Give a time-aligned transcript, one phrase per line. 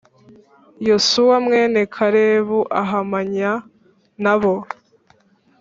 [0.87, 3.51] Yosuwa mwene karebu ahamanya
[4.23, 4.55] nabo